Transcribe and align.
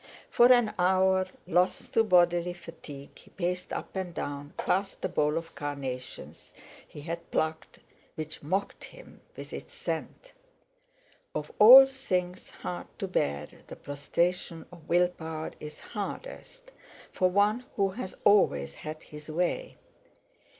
For 0.31 0.51
an 0.51 0.73
hour, 0.79 1.27
lost 1.45 1.93
to 1.93 2.03
bodily 2.03 2.53
fatigue, 2.53 3.15
he 3.19 3.29
paced 3.29 3.71
up 3.71 3.95
and 3.95 4.15
down, 4.15 4.55
past 4.57 5.03
the 5.03 5.09
bowl 5.09 5.37
of 5.37 5.53
carnations 5.53 6.53
he 6.87 7.01
had 7.01 7.29
plucked, 7.29 7.77
which 8.15 8.41
mocked 8.41 8.85
him 8.85 9.21
with 9.37 9.53
its 9.53 9.75
scent. 9.75 10.33
Of 11.35 11.51
all 11.59 11.85
things 11.85 12.49
hard 12.49 12.87
to 12.97 13.07
bear, 13.07 13.47
the 13.67 13.75
prostration 13.75 14.65
of 14.71 14.89
will 14.89 15.07
power 15.07 15.51
is 15.59 15.79
hardest, 15.79 16.71
for 17.11 17.29
one 17.29 17.65
who 17.75 17.89
has 17.89 18.15
always 18.25 18.73
had 18.77 19.03
his 19.03 19.29
way. 19.29 19.77